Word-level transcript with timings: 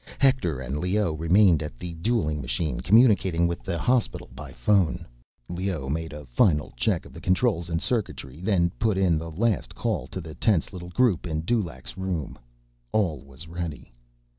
Hector 0.17 0.59
and 0.59 0.79
Leoh 0.79 1.13
remained 1.13 1.61
at 1.61 1.77
the 1.77 1.93
dueling 1.93 2.41
machine, 2.41 2.79
communicating 2.81 3.45
with 3.47 3.61
the 3.61 3.77
hospital 3.77 4.31
by 4.33 4.51
phone. 4.51 5.05
Leoh 5.47 5.89
made 5.89 6.11
a 6.11 6.25
final 6.25 6.73
check 6.75 7.05
of 7.05 7.13
the 7.13 7.21
controls 7.21 7.69
and 7.69 7.83
circuitry, 7.83 8.39
then 8.41 8.71
put 8.79 8.97
in 8.97 9.19
the 9.19 9.29
last 9.29 9.75
call 9.75 10.07
to 10.07 10.19
the 10.19 10.33
tense 10.33 10.73
little 10.73 10.89
group 10.89 11.27
in 11.27 11.41
Dulaq's 11.43 11.99
room. 11.99 12.39
All 12.91 13.21
was 13.23 13.47
ready. 13.47 13.93